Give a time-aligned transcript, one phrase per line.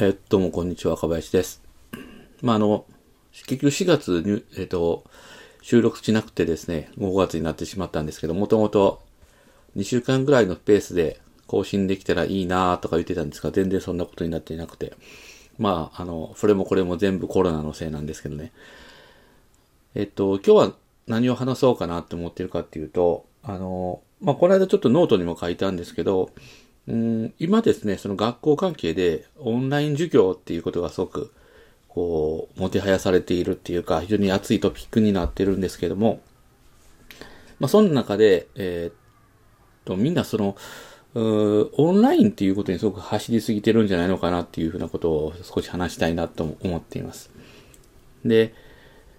[0.00, 1.60] えー、どうもこんにちは、赤林です。
[2.40, 2.84] まあ、あの、
[3.32, 5.02] 結局4月に、えっ、と、
[5.60, 9.02] 収録しなくてですね、5月になってしまったんですけど、もともと
[9.76, 14.92] 2週間ぐらいのペースで更新できたらいいなとか言ってたんですが、全然そんなことになっていなくて、
[15.58, 18.52] まあ、あの、それもこれも全部コロナのせいなんですけどね。
[19.96, 20.74] えっ、と、今日は
[21.08, 26.30] 何を話そうかなって思ってるかっていうと、あの、まあ、この間ちょっとノートにも書いたんですけど、
[26.88, 31.34] うん、今ですね、その学校関係でオンライン授業っていうことがすごく、
[31.86, 36.20] こう、もてはやされているっていうか、非常に熱いトピックになってるんですけども、
[37.60, 38.94] まあ、その中で、えー、っ
[39.84, 40.56] と、みんなその、
[41.14, 47.30] オンラインっていうことにすごく走りすぎてるんじゃないのかなっていうふうなことを少し話したいなと思っています。
[48.24, 48.54] で、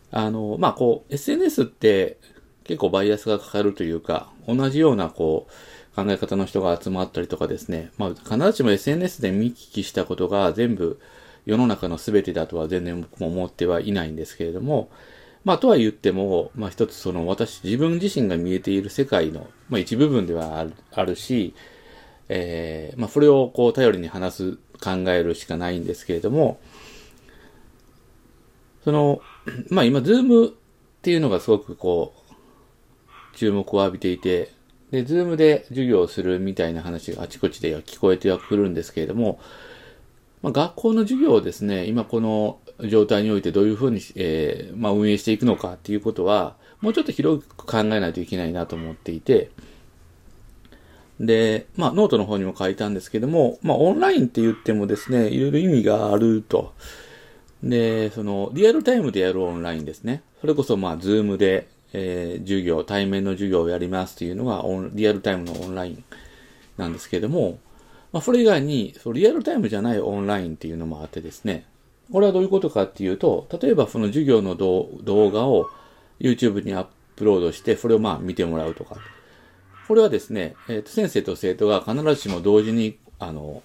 [0.09, 2.17] あの、まあ、こう、SNS って
[2.63, 5.53] 結構バイアスがかかるというか、同じような、こう、
[6.03, 10.99] 考え方の人が集まったりとかですね、まあ、必ずしも SNS で見聞きしたことが全部
[11.45, 14.89] 世の中の全てだとは全然僕も思ってはいないんですけれども、
[15.43, 21.53] まあ、とは言っても、まあ、一つその私、自分自身が見えている世界の、まあ、一部分ではあるし、
[22.29, 26.59] えー、まあ、それをこう頼りに話す、考えるしかないんですけれども、
[28.83, 29.21] その、
[29.69, 30.51] まあ、今、ズームっ
[31.01, 34.53] ていうのがすごくこう、注目を浴びていて、
[34.91, 39.39] で、 Zoomで授業をするみたいな話があちこちで聞こえてはくるんですけれども、
[40.41, 49.51] まあ、学校の授業をですね、今この状態においてどういうふうに、えー、まあ、運営していくのかっていうことは、もうちょっと広く考えないといけないなと思っていて、
[51.19, 56.73] で、まあ、ノートの方にも書いたんですけども、まあ、オンラインって言ってもですね、いろいろ意味があると。
[57.61, 60.23] で、その、リアルタイムでやるオンラインですね。
[60.39, 66.03] それこそ、まあ、 Zoomで、えー、授業、対面の授業をやりますというのがオン、リアルタイムのオンライン
[66.77, 67.59] なんですけれども、
[68.11, 71.65] まあ、それ以外に、そうリアルタイムじゃないオンラインっていうのもあってですね、
[72.11, 75.69] これはどういうことかっていうと、例えばその授業の動画を
[76.19, 78.97] YouTube にアップロードして、それをまあ見てもらうとか。
[79.87, 83.61] これはですね、えー、と先生と生徒が必ずしも同時に、あの、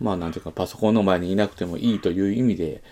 [0.00, 2.82] まあなんていうかパソコンの前にいなくてもいいという意味で、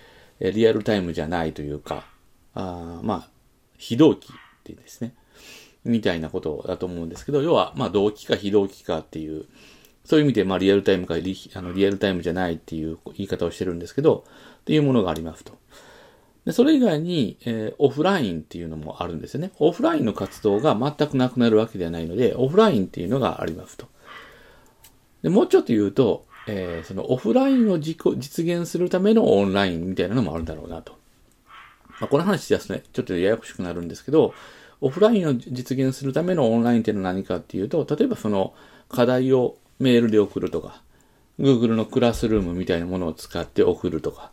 [0.40, 2.06] リアルタイムじゃないというか、
[2.54, 3.28] あまあ、
[3.82, 5.12] 非同期ってですね、
[5.84, 9.46] みたいなことだと思うんですけど、要は、まあ、同期か非同期かっていう、
[10.04, 14.24] そういう意味で、まあ、リアルタイムかリあのリアルタイムじゃないっていう言い方をしてるんですけど、
[14.60, 15.58] っていうものがありますと。
[16.44, 19.50] で、それ以外に、えー、オフラインっていうのもあるんですよね。
[19.58, 23.86] オフラインの活動が全くなくなるわけではないので、オフラインっていうのがありますと。
[25.22, 31.01] で、もうちょっと言うと、えー、そのオフラインを実現するためのオンラインみたいなのもあるんだろうなと。
[32.00, 34.34] まあ、この話ですね、ちょっとややこしくなるんですけど、
[34.80, 38.54] オフラインを実現するためのオンラインっていうのは何かっていうと、例えばその
[38.88, 40.82] 課題をメールで送るとか、
[41.38, 44.32] Google のクラスルームみたいなものを使って送るとか、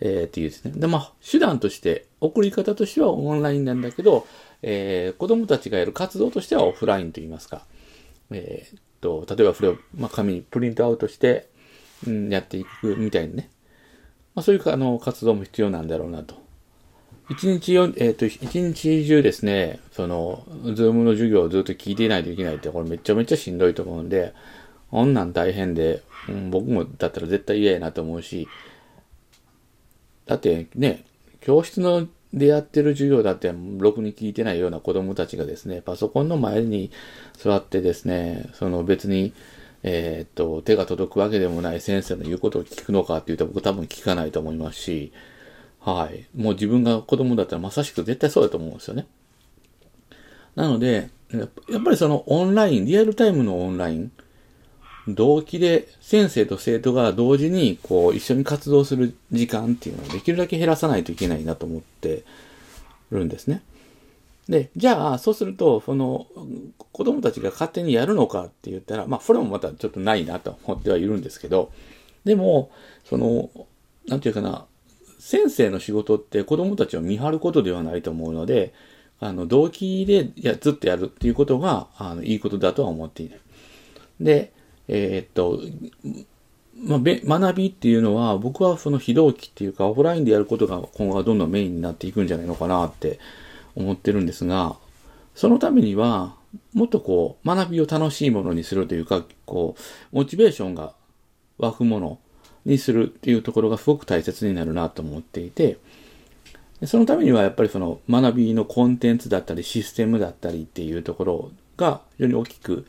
[0.00, 0.72] えー、っていうですね。
[0.74, 4.26] で、まあ、手段として、送り方としてはオンラインなんだけど、
[4.62, 7.66] えー、子供たちがやる活動としてはオフラインと言いますか。
[8.30, 11.48] えー、っと、例えばそれを、まあ、紙にプリントアウトして、
[12.06, 13.50] うん、やっていくみたいにね。
[14.34, 16.34] まあ、そういうあの活動も必要なんだろうなと。
[17.30, 24.34] 一日よ、えっ、ー、と、一日中ですね、その、ズームの授業をずっと聞いていないといけないって、これめちゃめちゃしんどいと思うんで、
[24.90, 28.48] こんなん大変で、うん、僕もだったら絶対嫌やなと思うし、
[30.26, 31.04] だってね、
[31.40, 36.90] 教室のでやってる授業だって、ろくに聞いてないような子供たちがですね、パソコンの前に
[37.34, 39.32] 座ってですね、その別に、
[39.84, 45.12] えー、っと、手が届くわけでもない先生の言うことを聞くのかっていうと僕多分聞かないと思いますし、
[45.80, 46.26] はい。
[46.36, 49.06] もう自分が子供だったらまさしく絶対そうだと思うんですよね。
[50.54, 54.12] なので、やっぱりそのオンライン、リアルタイムのオンライン、
[55.08, 62.24] 同期で先生と生徒が同時にこう一緒に活動する時間っていうのをできるだけ減らさないといけないなと思って
[63.10, 63.62] るんですね。
[64.48, 66.26] で、じゃあ、そうすると、その、
[66.92, 71.70] 子供たちが勝手にやるのかって言ったら、まあ、それもまたちょっとないなと思ってはいるんですけど、
[72.24, 72.72] でも、
[73.04, 73.48] その、
[74.08, 74.66] なんていうかな、
[75.20, 78.72] 先生の仕事って子供たちを見張ることではないと思うので、
[79.20, 83.40] あの、動機でやずっとやるっていうことが、あの、いいことだとは思っていない。
[84.18, 84.52] で、
[84.88, 85.60] えー、っと、
[86.74, 93.18] まあ、学びっていうのは、僕はその非同期っていうか、オフラインでやることが今後はどんどんメインになっていくんじゃないのかなって
[93.74, 94.76] 思ってるんですが、
[95.34, 96.34] そのためには、
[96.72, 99.76] もっとこう、学びを楽しいものにするというか、こ
[100.12, 100.94] う、モチベーションが
[101.58, 102.18] 湧くもの
[102.64, 105.78] にするっていうところがすごく大切になるなと思っていて、
[106.86, 112.86] そのためにはやっぱりその学びのコンテンツだったりシステムだったりっていうところが非常に大きく、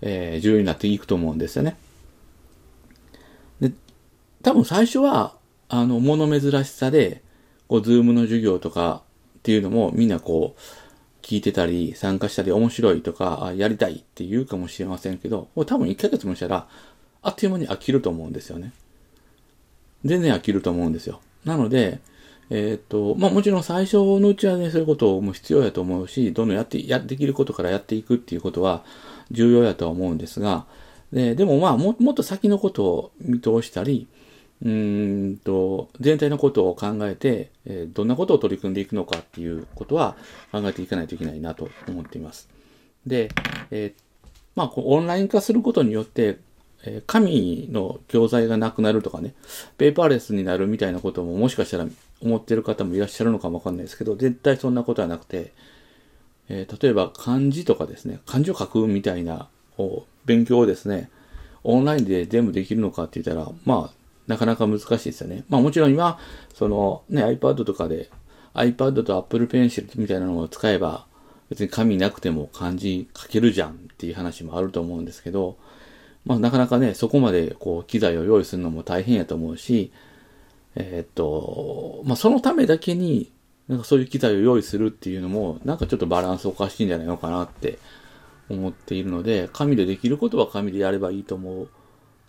[0.00, 1.76] えー、重要になっていくと思うんですよね。
[3.60, 3.72] で、
[4.42, 5.34] 多分最初は、
[5.68, 7.22] あの、物珍しさで、
[7.66, 9.02] こう、ズームの授業とか
[9.40, 10.60] っていうのもみんなこう、
[11.20, 16.66] 聞いてたり、参加したり面白いとか、あやりたいって言うかもしれませんけど、もう多分1ヶ月もしたら、
[17.20, 18.72] あっという間に飽きると思うんですよね。
[20.04, 21.20] 全然飽きると思うんですよ。
[21.44, 22.00] なので、
[22.50, 28.84] えっ、と、まあもちろん最初のうちはね、そういうことも必要やと思うし、どんどんやって、や、できることからやっていくっていうことは
[29.30, 30.66] 重要やとは思うんですが、
[31.12, 34.06] ででもまあも、もっと先のことを見通したり、
[34.64, 40.16] うんと、全体のことを考えて、えー、どんなことを取り組んでいくのかっていうことは
[40.50, 42.48] 考えていかないといけないなと思っています。
[43.06, 43.30] で、
[43.70, 44.00] えー、
[44.56, 46.38] まあ、オンライン化することによって、
[46.84, 49.34] えー、紙の教材がなくなるとかね、
[49.76, 51.86] ペーパーレスになるみたいなことももしかしたら
[52.20, 55.52] 思ってる方もいらっしゃるのかもわかんないですけど、絶対そんなことはなくて、
[56.48, 59.48] えー、例えば漢字とかですね、漢字を書くみたいな
[60.24, 61.10] 勉強をですね、
[61.64, 65.44] オンラインで全部できるのかって言ったら、まあ、なかなか難しいですよね。
[65.48, 66.18] まあもちろん今、
[66.54, 68.10] そのね、iPad とかで
[68.54, 71.06] iPad と Apple Pencil みたいなのを使えば、
[71.50, 75.56] 別に紙なくても漢字書けるじゃんっていう話もあると思うんですけど、
[76.28, 79.90] まあなかなかね、そこまでこう機材を用意するのも大変やと思うし、
[80.74, 83.32] えー、っと、まあそのためだけに、
[83.66, 87.78] なんかそういう機材を用意するっていうのも、なんかちょっとバランスおかしいんじゃないのかなって
[88.50, 91.66] 思っているので、紙でできることは紙でやればいいと思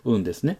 [0.06, 0.58] うんですね。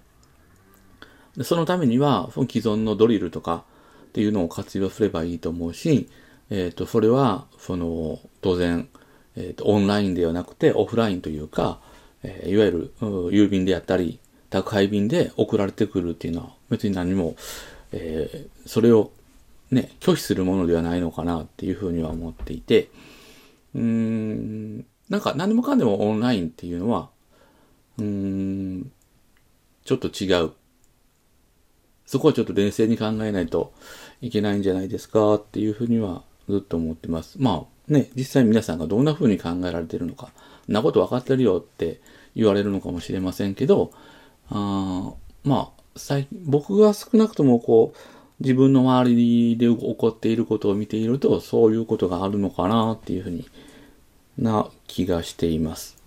[1.35, 3.65] でそのためには、既存のドリルとか
[4.05, 6.11] っていうのを活用すればいいと思うし、
[6.51, 8.89] えっ、と、それは、その、当然、
[9.35, 11.81] えっ、と、オンラインではなくてオフラインというか、
[12.23, 14.19] えー、いわゆる、郵便であったり、
[14.51, 17.37] 宅配便で送られてくるっていうのは、別に何も、
[17.93, 19.11] えー、それを
[19.71, 22.89] ね、拒否するものではないのかなっていうふうには思っていて、
[23.75, 27.09] うーん、なんか何もかんでもオンラインっていうのは、
[27.99, 28.93] うーん、
[29.85, 30.53] ちょっと違う
[32.11, 33.73] そこはちょっと冷静に考えないと
[34.21, 37.37] いけないんじゃないですかっていうふうにはずっと思ってます。
[37.41, 40.33] まあね、実際皆さんがどんな風に考えられてるのか、
[40.71, 42.01] なこと分かってるよって
[42.35, 43.93] 言われるのかもしれませんけど、
[44.49, 45.13] あ
[45.45, 47.99] まあ、最僕が少なくともこう、
[48.41, 53.47] 自分の周りで起こっていることを見ていると、そういうことがあるのかなっていうふうに
[54.39, 55.99] な気がしています。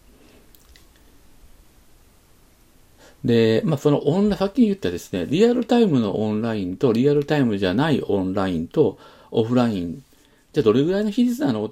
[3.24, 8.98] で、まあ、そのオンライン、さっき言ったですね、リアルタイムのオンラインとリアルタイムじゃないオンラインと
[9.32, 10.04] オフライン、
[10.54, 11.72] じゃあどれぐらいの比率なのっ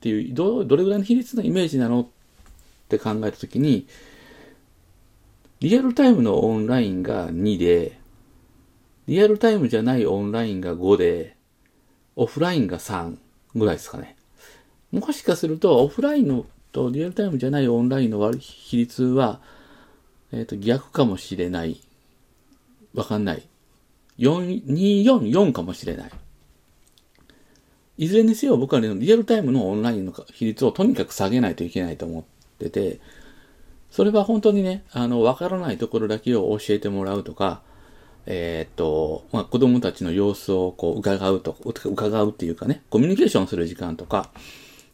[0.00, 2.06] ていう、ど、どれぐらいの比率のイメージなのっ
[2.96, 3.86] って考えたときに、
[5.60, 7.98] リアルタイムのオンラインが2で、
[9.06, 11.36] リアルタイムじゃないオンラインが5で、
[12.16, 13.16] オフラインが3
[13.54, 14.16] ぐらいですかね。
[14.90, 19.40] もしかすると、オフラインのとリアルタイムじゃないオンラインの比率は、
[20.32, 21.80] えっ、ー、と、逆かもしれない。
[22.94, 23.42] わかんない。
[24.18, 26.10] 4、2、4、4かもしれない。
[27.98, 32.24] いずれにせよ僕はね、リアルタイムのオンラインの比率をとにかく下げないといけないと思っ
[32.60, 33.00] てて、
[33.90, 37.62] それは本当にね、あの、わからないところだけを教えてもらうとか、
[38.26, 44.30] えっ、と、まあ、子供たちの様子をこう伺うと、伺うっていうかね、コミュニケーションする時間とか、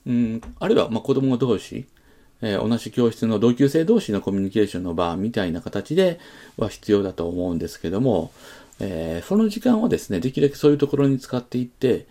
[0.06, 1.86] うん、あるいは、ま、子供同士、
[2.40, 6.20] えー、同じ教室の同級生同士のコミュニケーションの場みたいな形で
[6.56, 8.30] は必要だと思うんですけども、
[8.78, 12.06] えー、その時間をですね、できるだけそういうところに使っていって、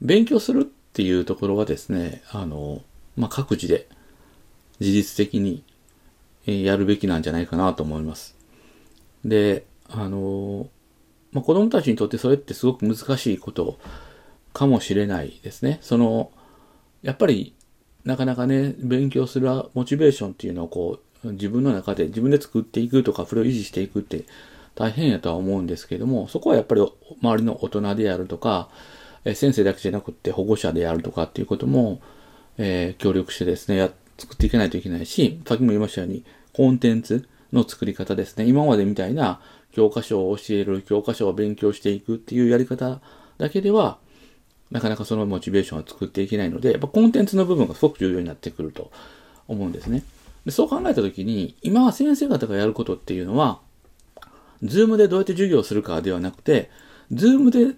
[0.00, 2.82] 勉強するっていうところはですね、あの、
[3.16, 3.88] まあ、各自で
[4.80, 5.64] 自律的に
[6.46, 8.36] やるべきなんじゃないかなと思います。
[9.24, 10.68] で、あの、
[11.32, 13.78] まあ、子供たちにとってそれってすごく難しいこと
[14.52, 15.78] かもしれないですね。
[15.82, 16.30] その、
[17.02, 17.54] やっぱり
[18.04, 24.24] なかなかね、勉強するモチベーションっていうのをこう、自分の中で自分で作っていくとか、それを維持していくって
[24.74, 26.80] 大変やとは思うんですけども、そこはやっぱり
[27.20, 28.68] 周りの大人であるとか、
[29.24, 32.00] え先生だけじゃなくて保護者であるとかっていうことも、
[32.56, 38.44] えー、協力してですね、や、作っていかないといけないし、さっきも言いましたように、コンテンツの作り方ですね。
[38.46, 39.40] 今までみたいな
[39.72, 43.00] 教科書を教える、教科書を勉強していくっていうやり方
[43.38, 43.98] だけでは、
[44.70, 48.90] なかなかそのモチベーションを作っていけないので、やっぱコンテンツの部分がすごく重要になってくると
[49.46, 50.02] 思うんですね。
[50.44, 53.60] でそう考えたときに、今は先生方がやることっていうのは、
[54.62, 56.70] Zoomでどうやって授業をするかではなくて、
[57.12, 57.74] Zoomで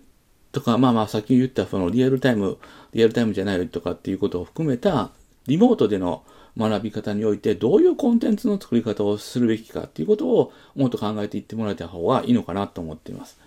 [0.53, 2.59] とか、まあまあさっき言ったそのリアルタイム、
[2.93, 5.11] リアルタイムじゃないとかっていうことを含めた、
[5.47, 6.25] リモートでの
[6.59, 13.39] 学び方において、どういうコンテンツの作り方をするべきかっていうことをもっと考えていってもらえた方がいいのかなと思っています。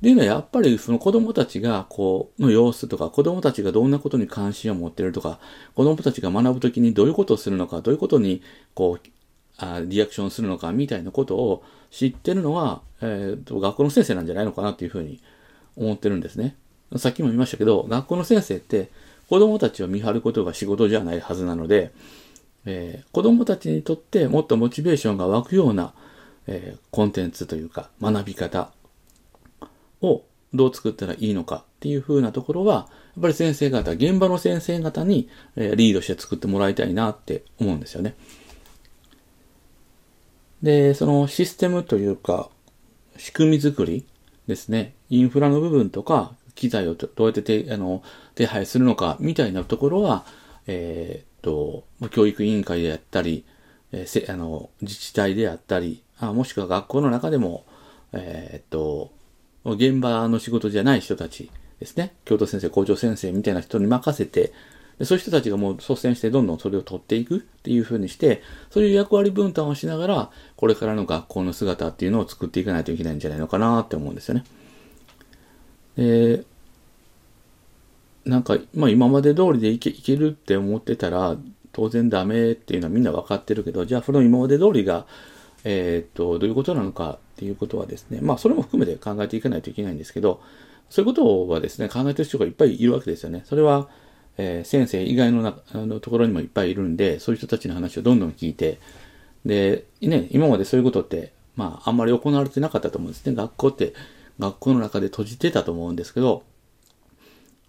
[0.00, 5.40] でいうのはやっぱりその子供たちがこうの様子とか子供たちがどんなことに関心を持っているとか
[5.74, 8.42] 子供たちが学ぶときにどういうことをするのかどういうことに
[8.74, 9.08] こう
[9.56, 15.20] あリアクションするのかみたいなことを知ってるのは、えーと、学校の先生なんじゃないのかなっていうふうに
[15.76, 16.56] 思ってるんですね。
[16.96, 18.90] さっきも言いましたけど、学校の先生って
[19.28, 21.92] 子供たちを見張ることが仕事じゃないはずなので、
[22.66, 25.94] えー、子供たちにとってもっとモチベーションが湧くような、
[26.46, 28.72] えー、コンテンツというか学び方
[30.02, 30.22] を
[30.54, 38.14] どう作ったらいいのかっていう風なところは、やっぱり先生方、現場の先生方に、えー、リードして作ってもらいたいなって思うんですよね。
[40.62, 42.48] で、そのシステムというか、
[43.16, 44.06] 仕組み作り
[44.46, 44.94] ですね。
[45.10, 48.02] インフラの部分とか、機材をどうやって手あの
[48.34, 50.24] 手配するのかみたいなところは、
[50.66, 53.44] えー、っと、教育委員会であったり、
[53.92, 57.64] えー、あの自治体であったり、あもしくは学校の中でも、
[58.12, 59.12] えー、っと、
[59.64, 62.14] 現場の仕事じゃない人たちですね。
[62.24, 64.52] 教頭先生、校長先生みたいな人に任せて、
[64.98, 74.44] でそういう人たちがもう率先してどんどんそれを取っていくっていう風にして、そういう役割分担をしながら、これからの学校の姿っていうのを作っていかないといけないんじゃないのかなって思うんですよね。
[75.96, 76.44] で、
[78.24, 81.36] なんか、まあ今まで通りでいけいけるって思ってたら、
[81.72, 85.06] 当然ダメっていうのはみんな分かってるけど、じゃあその今まで通りが、
[85.64, 90.40] えー、っと、どういうことなのかっていうことはですね、まあそれも含めて考えていかないといけないんですけど、
[90.90, 93.42] そういうことはですね、考えてる人がいっぱいいるわけですよね。
[93.46, 93.88] それは、
[94.36, 98.78] えー、先生以外のなあのところにもいっぱいいるんで、そういう人たちの話をどんどん聞いて、
[99.44, 103.34] で、ね、今までそういうことって、まあ、あんまり行われてなかったと思うんですね。
[103.34, 103.94] 学校って、
[104.38, 106.44] 学校の中で閉じてたと思うんですけど、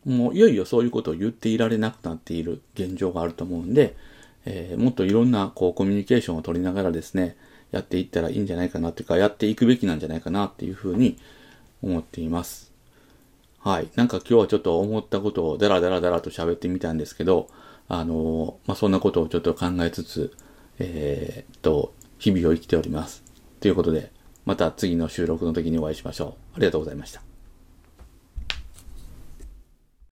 [0.05, 3.95] もういよいよそういうことを言っていられなくなっている現状があると思うんで、
[4.45, 7.36] えー、もっといろんなこうコミュニケーションを取りながらですね、
[7.72, 11.17] やっていったらいいんじゃないかなというか、やっていくべきなんじゃないかなっていうふうに
[11.81, 12.72] 思っています。
[13.60, 13.89] はい。
[13.95, 17.50] なんか今日はちょっと思ったことをダラダラダラと喋ってみたんですけど、
[17.88, 20.34] あのまあ、そんなことをちょっと考えつつ、
[20.79, 23.24] えー、っと、日々を生きております。
[23.60, 24.12] ということで、
[24.46, 26.56] また次の収録の時にお会いしましょう。
[26.56, 27.35] ありがとうございました。